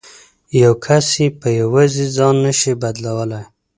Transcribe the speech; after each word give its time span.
یو 0.61 0.73
کس 0.85 1.07
یې 1.21 1.27
په 1.39 1.47
یوازې 1.61 2.05
ځان 2.17 2.35
نه 2.45 2.51
شي 2.59 2.71
بدلولای. 2.81 3.45